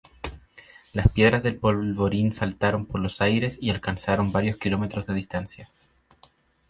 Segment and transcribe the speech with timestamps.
[0.93, 5.69] Las piedras del polvorín saltaron por los aires y alcanzaron varios kilómetros de distancia.